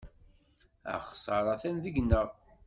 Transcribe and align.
Axeṣṣar 0.95 1.45
atan 1.53 1.75
deg-neɣ. 1.83 2.27